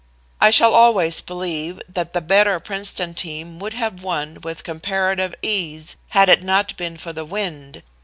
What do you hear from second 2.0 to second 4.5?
the better Princeton team would have won